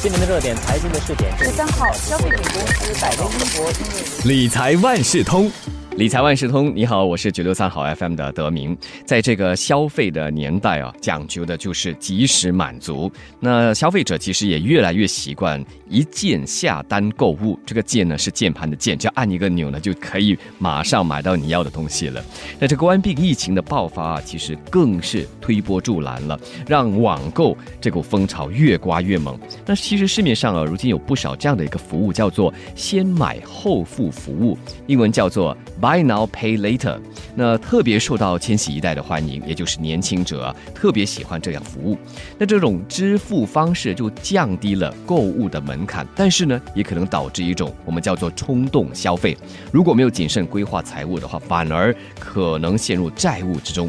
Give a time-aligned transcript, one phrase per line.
[0.00, 5.50] 今年的热点财经的试点，十三号，消费品公司百威英博因为理财万事通。
[5.98, 8.78] 理财万事通，你好，我是九六三好 FM 的德明。
[9.04, 13.10] 在这个消费的年代啊，讲究的就是及时满足。
[13.40, 17.58] 那消费者其实也越来越习惯一键下单购物。
[17.66, 22.24] 这个键呢是键盘的键，只要按一个钮呢，就可以马上买到你要的东西了。
[22.60, 29.36] 那这关闭疫情的爆发啊，其实更是推波助澜了，让网购这股风潮越刮越猛。
[29.66, 35.56] 那其实市面上啊，如今有不少这样的一个服务，叫做先买后付服务，英文叫做
[35.96, 36.98] Now Pay Later。
[37.34, 41.96] 那特别受到千禧一代的欢迎，也就是年轻者，特别喜欢这样服务。
[42.36, 49.36] 那这种支付方式就降低了购物的门槛，但是呢，也可能导致一种我们叫做冲动消费。
[49.72, 53.88] 如果没有谨慎规划财务的话，反而可能陷入债务之中。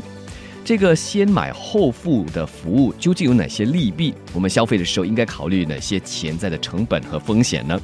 [0.63, 4.13] 这个先买后付的服务究竟有哪些利弊？
[4.33, 7.79] 我们消费的时候应该考虑哪些潜在的成本和风险呢？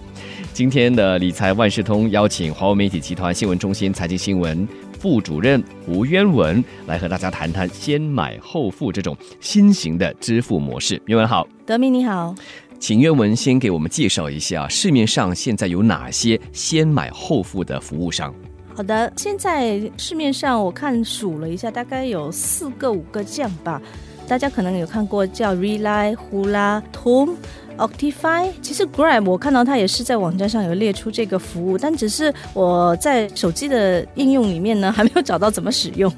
[0.56, 4.66] 今天的理财万事通邀请华为媒体集团新闻中心财经新闻
[4.98, 11.02] 副主任吴渊文来和大家谈谈先买后付这种新型的支付模式。
[11.08, 12.34] 渊文好，德明你好，
[12.80, 18.34] 请渊文先给我们介绍一下市面上现在有哪些先买后付的服务商。
[18.74, 23.82] 好的，现在市面上我看数了一下，大概有四个五个这样吧。
[24.26, 27.36] 大家可能有看过叫 Rely、Hula、Tom、
[27.78, 28.50] Octify。
[28.62, 36.12] 其实 Grab 我看到它也是在网站上有列出这个服务，但只是我在手机的应用里面呢还没有找到怎么使用。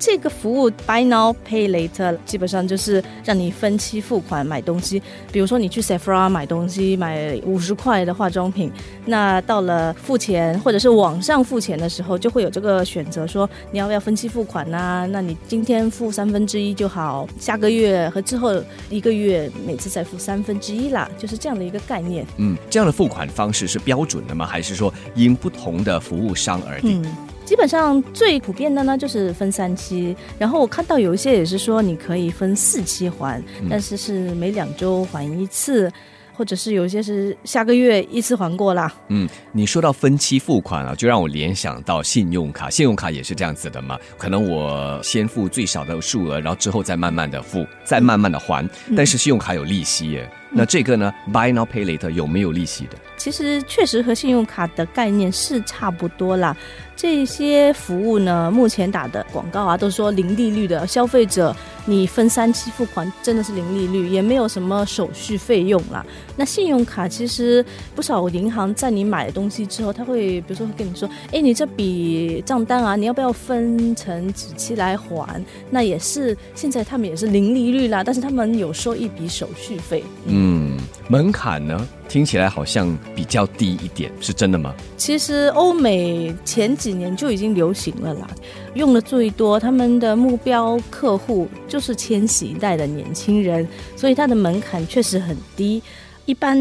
[0.00, 8.72] 这个服务 Buy Now Pay Later 基本上就是让你分期付款买东西，比如说你去 Sephora 买东西，买五十块的化妆品，
[9.04, 22.26] 那到了付钱或者是网上付钱的时候，就会有这个选择，说你要不要分期付款呐、那你今天付三分之一就好，下个月和之后一个月每次再付三分之一啦，就是这样的一个概念。
[22.38, 24.46] 嗯，这样的付款方式是标准的吗？
[24.46, 27.02] 还是说因不同的服务商而定？
[27.02, 27.16] 嗯，
[27.50, 35.90] 基本上最普遍的呢就是分三期，然后我看到有一些也是说你可以分四期还，但是是每两周还一次，
[36.32, 38.94] 或者是有一些是下个月一次还过啦。
[39.08, 43.98] 嗯，你说到分期付款啊，就让我联想到信用卡，信用卡也是这样子的嘛。
[44.16, 48.64] 可能我先付最少的数额，然后之后再慢慢的付，再慢慢的还。
[48.96, 52.98] 但是信用卡有利息耶，那这个呢，Buy Now Pay Later 有没有利息的？
[53.16, 56.56] 其实确实和信用卡的概念是差不多啦。
[56.96, 61.54] 这些服务呢，目前打的广告啊，都说零利率的，消费者
[61.86, 66.04] 你分三期付款真的是零利率，也没有什么手续费用啦。
[66.36, 75.42] 那信用卡其实不少银行在你买了东西之后，他会比如说会跟你说，哎，你这笔账单啊，你要不要分成几期来还？
[75.70, 80.04] 那也是现在他们也是零利率啦，但是他们有收一笔手续费。
[80.26, 84.74] 嗯，嗯门槛呢，听起来好像比较低一点，是真的吗？
[84.96, 88.26] 其实欧美前几年就已经流行了啦，
[88.72, 95.82] 用的最多，他们的目标客户就是千禧一代的年轻人，所以它的门槛确实很低，
[96.24, 96.56] 一般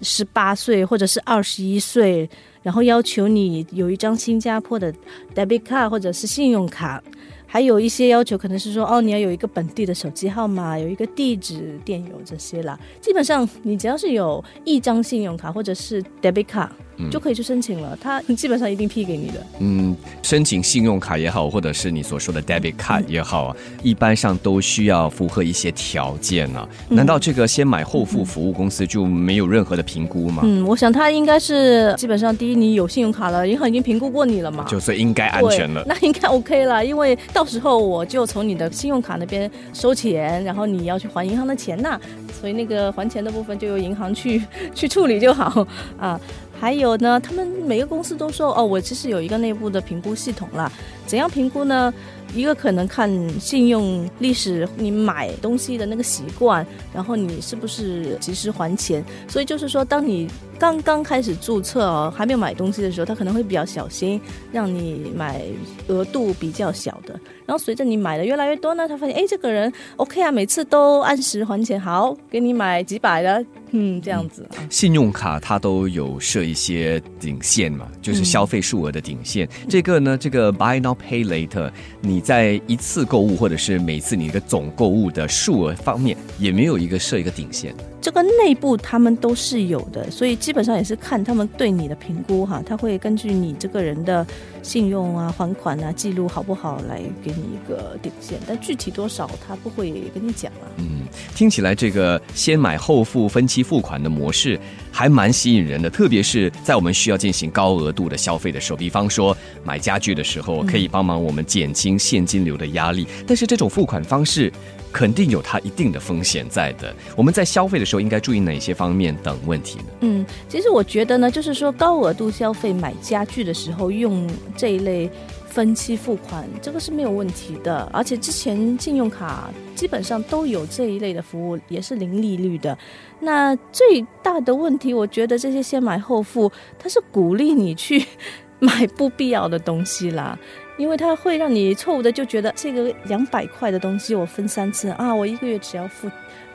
[0.00, 2.26] 十八岁或者是二十一岁，
[2.62, 4.90] 然后要求你有一张新加坡的
[5.34, 7.02] debit card 或者是信用卡。
[7.50, 12.78] 还有一些要求，可能是说哦，你要有一个本地的手机号码，有一个地址、电邮这些啦。
[13.00, 16.70] 基本上，你只要是有一张信用卡或者是 debit 卡，
[17.10, 17.96] 就可以去申请了。
[17.98, 19.46] 他基本上一定批给你的。
[19.60, 26.68] 嗯，申请信用卡也好，或者是你所说的 debit card 也好啊，一般上都需要符合一些条件啊。
[26.90, 30.42] 难道这个先买后付服务公司就没有任何的评估吗？
[30.44, 35.82] 嗯，我想他应该是基本上第一，你有信用卡了，银行已经评估过你了嘛，就是应该安全了。
[35.86, 41.96] 那应该 OK 了，因为到时候我就从你的信用卡那边收钱，然后你要去还银行的钱呐，
[42.40, 44.42] 所以那个还钱的部分就由银行去
[44.74, 45.64] 去处理就好
[45.96, 46.20] 啊。
[46.58, 50.72] 还有呢，他们每个公司都说哦，我其实有一个内部的评估系统了。
[51.08, 51.92] 怎样评估呢？
[52.34, 53.10] 一个可能看
[53.40, 59.02] 信用历史，你买东西的那个习惯，然后你是不是及时还钱。
[59.26, 60.28] 所以就是说，当你
[60.58, 64.20] 刚刚开始注册哦，还没有买东西的时候，他可能会比较小心，
[64.52, 65.40] 让你买
[65.86, 67.18] 额度比较小的。
[67.46, 74.60] 然后随着你买的越来越多呢，他发现哎，这个人 OK 啊，每次都按时还钱，好，给你买几百的，嗯，这样子啊。
[74.68, 79.48] 信用卡它都有设一些顶线嘛，就是消费数额的顶线。
[79.66, 87.74] 这个呢，这个 Buy Now Pay Later，你在一次购物或者是每次你一个总购物的数额方面，也没有一个设一个顶线。
[88.00, 94.26] 这个内部他们都是有的，所以基本上也是看他们对你的评估哈，他会根据你这个人的
[94.62, 100.68] 信用啊、还款啊、记录好不好来给你一个底线，但具体多少他不会跟你讲啊。
[100.76, 104.58] 嗯，听起来这个先买后付分期付款的模式
[104.90, 113.06] 还蛮吸引人的，特别是在我们需要进行高额度的消费的时候，比方说买家具的时候，可以帮忙我们减轻现金流的压力。
[113.26, 114.52] 但是这种付款方式。
[114.92, 116.94] 肯定有它一定的风险在的。
[117.16, 119.84] 我们在消费的时候应该注意哪些方面等问题呢？
[120.00, 125.10] 嗯，其实我觉得呢，就是说高额度消费买家具的时候用这一类
[125.46, 127.88] 分期付款，这个是没有问题的。
[127.92, 132.76] 而且之前信用卡基本上都有这一类的服务，也是零利率的。
[133.20, 138.04] 那最大的问题，我觉得这些先买后付，它是鼓励你去
[138.60, 140.38] 买不必要的东西啦。
[140.78, 146.10] 因为它会让你错误的就觉得这个两百块的东西我分三次啊，我一个月只要付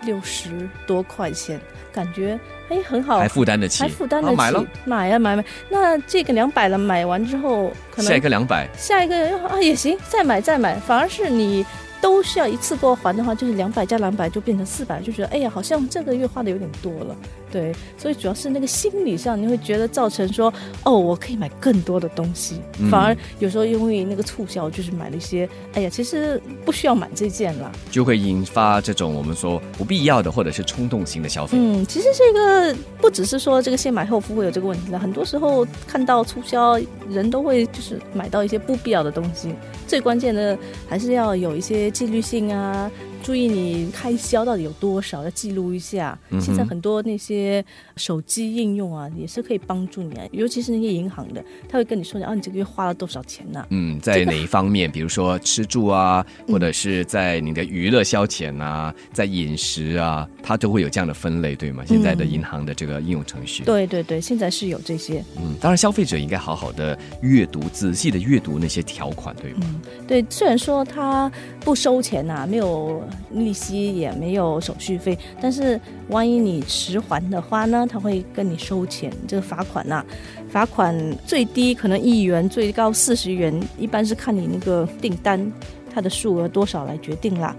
[0.05, 0.49] 六十
[0.87, 1.61] 多块钱，
[1.91, 2.39] 感觉
[2.69, 5.45] 哎很好，还负担得起，还负担得起，买了买啊买买。
[5.69, 11.63] 那这个两百了，买完之后可能下一个两百，下一个啊也行，再买再买，反而是你。
[12.01, 17.15] 都需要一次过还的话，就是两百加两百就变成四百，就觉得哎呀，好像这个月花的有点多了。
[17.53, 20.51] 对，所以主要是那个心理上，你会觉得造成说，
[20.83, 22.59] 哦，我可以买更多的东西，
[22.89, 31.55] 反而有时候因为那个促销，就是买了一些，哎呀，其实不需要买这件了，就会引发这种我们说不必要的或者是冲动型的消费。
[31.61, 39.53] 嗯，其实这个不只是说这个先买后付会有这个问题了，很多时候看到促销，人都会就是买到一些不必要的东西。
[39.87, 40.57] 最关键的
[40.89, 42.89] 还是要有一些纪律性啊。
[43.23, 46.19] 注意你开销到底有多少，要记录一下。
[46.41, 47.63] 现在很多那些
[47.95, 53.65] 手机应用啊，也是可以帮助你啊，尤其是那些银行的，他会跟你说啊，你这个月花了多少钱呢？
[53.69, 54.91] 嗯，在哪一方面？
[54.91, 61.85] 比如说吃住啊，或者是在你的娱乐消遣啊，在饮食啊，它都会有这样的分类，对吗？
[61.87, 63.63] 现在的银行的这个应用程序。
[63.63, 65.23] 对对对，现在是有这些。
[65.37, 69.59] 嗯，当然消费者应该好好的阅读，仔细的阅读那些条款，对吗？
[69.63, 70.25] 嗯，对。
[70.29, 71.31] 虽然说他
[71.61, 73.01] 不收钱呐，没有。
[73.31, 75.79] 利息也没有手续费，但是
[76.09, 80.03] 万一你迟还的话呢，他会跟你收钱，这个罚款呐，
[80.49, 80.95] 罚款
[81.25, 85.51] 最低可能一元，最高四十元，一般是看你那个订单
[85.93, 87.55] 它的数额多少来决定啦。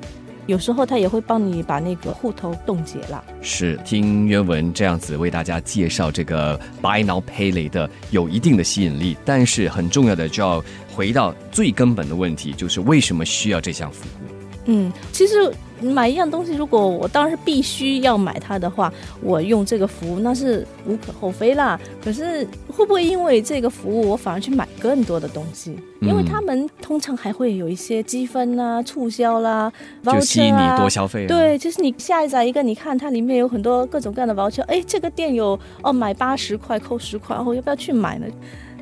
[0.47, 3.25] 有时候他也会帮你把那个户头冻结了。
[3.41, 10.63] 是，听原文这样子为大家介绍这个 Buy Now Pay Later 有一定的吸引力，但是很重要的就要
[10.95, 14.44] 回到最根本的问题，就是为什么需要这项服务？
[14.67, 21.79] 嗯，其实买一样东西，如果我当然是必须要买它的话，我用这个服务那是无可厚非啦。
[22.03, 25.77] 可是会不会因为这个服务，我反而去买更多的东西？
[26.01, 29.71] 因为他们通常还会有一些积分啊、促销啦，
[30.05, 31.27] 就吸引你多消费。
[31.27, 38.27] 对，就是你下载一个，你看它里面有很多各种各样的 voucher，哎，这个店有哦，买八十块扣十块，哦，要不要去买呢？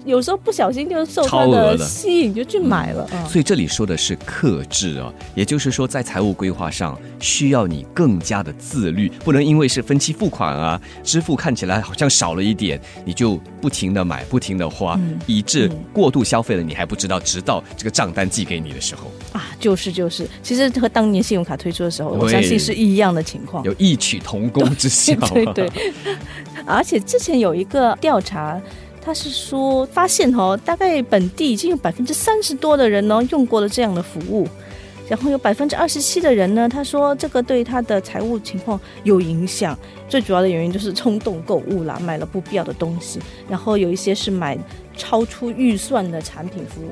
[0.05, 19.11] 有时候不小心就受它的吸引就去买了，所以这里说的是克制啊，也就是说在财务规划上需要你更加的自律，不能因为是分期付款啊，支付看起来好像少了一点，你就不停的买，不停的花，以致过度消费了，你还不知道，直到这个账单寄给你的时候。
[19.33, 25.71] 啊，就是就是，其实和当年信用卡推出的时候，我相信是一样的情况，有异曲同工之 效，对对，
[26.67, 28.61] 而且之前有一个调查。
[29.05, 34.47] 他是说，发现哦，大概本地已经有百分之三十多的人呢用过了这样的服务，
[35.09, 39.77] 然后有百分之二十七的人呢，他说这个对他的财务情况有影响。
[40.09, 43.19] 最主要的原因就是冲动购物啦，买了不必要的东西，
[43.49, 44.57] 然后有一些是买
[44.97, 46.91] 超出预算的产品服务。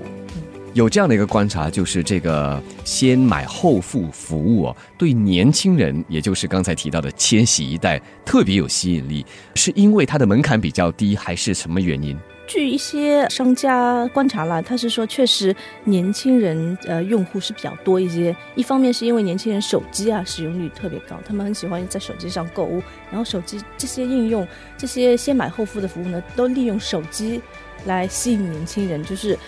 [0.73, 12.17] 有这样的一个观察，就是这个先买后付服务哦，对年轻人，也就是刚才提到的千禧一代特别有吸引力，是因为它的门槛比较低，还是什么原因？
[12.50, 15.54] 据一些商家观察了，他是说，确实
[15.85, 18.37] 年轻人呃用户是比较多一些。
[18.57, 24.45] 一方面是因为年轻人手机啊使用率特别高，他们很喜欢在手机上购物，然后手机这些应用，
[24.76, 27.40] 这些先买后付的服务呢，都利用手机
[27.85, 29.38] 来吸引年轻人，就是。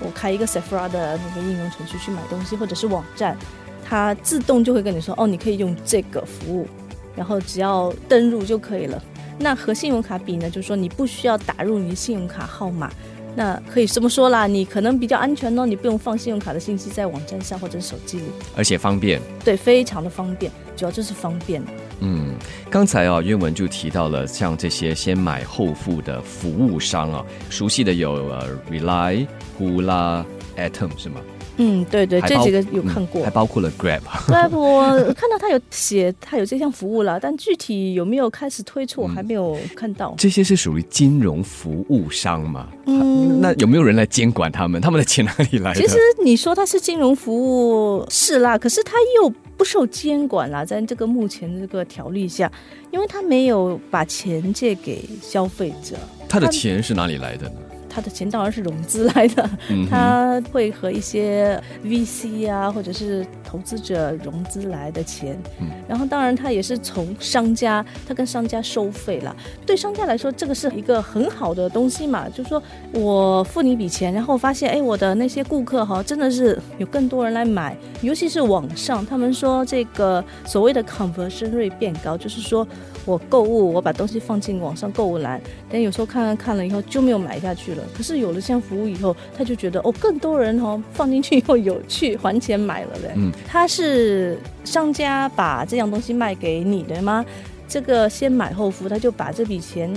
[0.00, 3.36] 我开一个 Sephora 的那个应用程序去买东西，或者是网站，
[3.84, 6.66] 它自动就会跟你说，哦，你可以用这个服务，
[7.14, 9.00] 然后只要登录就可以了。
[9.42, 12.90] 那和信用卡比呢，就是说你不需要打入你的信用卡号码。
[13.34, 19.18] 那可以这么说啦，你可能比较安全哦，你不用放信用卡的信息在网站上或者手机里，而且方便。
[19.42, 21.62] 对，非常的方便，主要就是方便。
[22.00, 22.34] 嗯，
[22.68, 30.26] 刚才啊，岳文就提到了像这些先买后付的服务商啊，熟悉的有呃 Rely、呼啦、
[30.58, 31.22] Atom 是吗？
[31.56, 33.30] 嗯，对对，这几个有看过嗯还。
[33.30, 34.00] 包括了 Grab。
[34.26, 40.14] Grab， 我看到他有写他有这项服务了，但具体有没有开始推出，我还没有看到。
[40.16, 42.68] 这些是属于金融服务商吗？
[42.86, 44.80] 嗯那有没有人来监管他们？
[44.80, 45.80] 他们的钱哪里来的？
[45.80, 52.50] 其实你说他是金融服务是啦，可是他又不受监管啦，在这个目前这个条例下，
[52.90, 55.96] 因为他没有把钱借给消费者，
[56.28, 57.54] 他的钱是哪里来的呢？
[57.92, 59.50] 他的钱当然是融资来的，
[59.90, 69.36] 他会和一些 VC 啊，或者是投资者融资来的钱，嗯然后当然他也是从商家，他跟商家收费了。
[69.66, 82.66] 对商家来说，这个是一个很好的东西嘛，就是说我付你一笔钱，然后发现哎，我的那些顾客哈，真的是有更多人来买，尤其是网上，他们说这个所谓的 conversion rate 变高，就是说
[83.04, 85.38] 我购物，我把东西放进网上购物栏，
[85.70, 87.81] 但有时候看看看了以后就没有买下去了。
[87.96, 93.12] 可是有了这样服务以后，他就觉得哦，更多人哦放进去以后有去还钱买了嘞。
[93.16, 97.24] 嗯，他是商家把这样东西卖给你的吗？
[97.68, 99.90] 这个先买后付，他就把这笔钱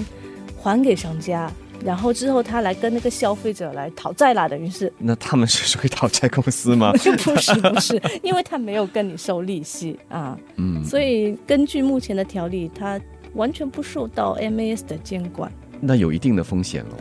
[0.62, 1.52] 还给商家，
[1.84, 4.92] 然后之后他来跟那个消费者来讨债啦，等于是。
[4.98, 6.94] 那他们是属于讨债公司吗？
[7.24, 13.00] 不是不是，因为他没有跟你收利息啊，嗯，所以根据目前的条例，他
[13.34, 15.52] 完全不受到 MAS 的监管。
[15.82, 16.92] 那有一定的风险了。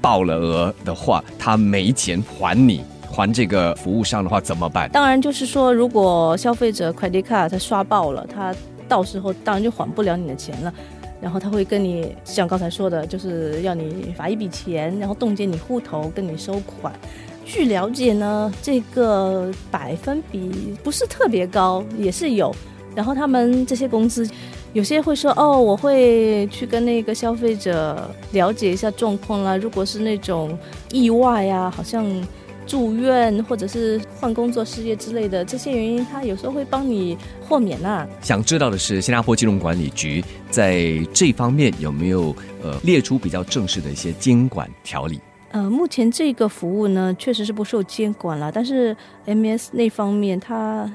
[0.00, 4.88] 爆了额的话，他没钱还你，还这个服务商的话怎么办？
[4.90, 8.54] 当然，就是说，如果消费者 credit card 他刷爆了，他
[8.88, 10.72] 到时候当然就还不了你的钱了。
[11.20, 16.90] 然后他会跟你像刚才说的，就是要你罚一笔钱，然后冻结你户头，跟你收款。
[17.44, 22.54] 据了解呢，这个百分比不是特别高，也是有。
[22.94, 24.26] 然后他们这些公司
[24.72, 29.56] 有些会说，哦，我会去跟那个消费者了解一下状况啦。
[29.56, 30.56] 如果是那种
[30.92, 32.06] 意外啊，好像
[32.66, 38.06] 住院或者是换工作、失业之类的这些原因，他有时候会帮你豁免啊。
[38.20, 45.18] 想知道的是，新加坡金融管理局在这方面有没有呃列出比较正式的一些监管条例？
[45.50, 48.96] 呃，目前这个服务呢，确实是不受监管了，但是
[49.26, 50.88] MS 那方面，他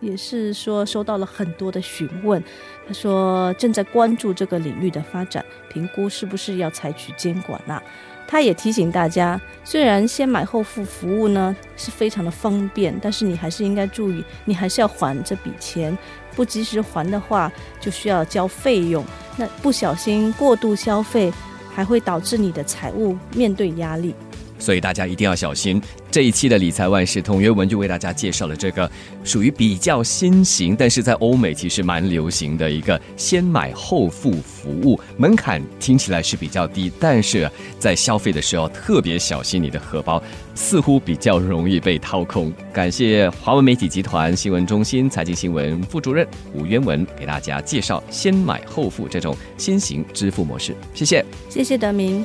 [0.00, 2.42] 也是说收到了很多的询问，
[2.86, 7.82] 他说正在关注这个领域的发展，评估是不是要采取监管啦、
[8.26, 15.96] 他也提醒大家，虽然先买后付服务呢是非常的方便，但是你还是应该注意，你还是要还这笔钱，
[16.34, 19.04] 不及时还的话，就需要交费用。
[19.36, 21.32] 那不小心过度消费，
[21.74, 24.14] 还会导致你的财务面对压力。
[24.58, 25.82] 所以大家一定要小心。
[26.10, 28.90] 这一期的理财万事通，原文就为大家介绍了这个
[29.22, 37.48] 属于比较新型，但是在欧美其实蛮流行的一个先买后付服务，门槛听起来是比较低，但是
[37.78, 40.20] 在消费的时候特别小心你的荷包，
[40.54, 42.52] 似乎比较容易被掏空。
[42.72, 51.24] 感谢华文媒体集团新闻中心财经新闻副主任吴渊文给大家介绍先买后付这种新型支付模式，谢谢。
[51.48, 52.24] 谢谢德明。